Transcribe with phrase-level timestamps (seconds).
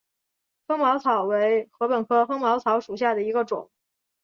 [0.65, 3.69] 锋芒草为禾本科锋芒草属下的一个种。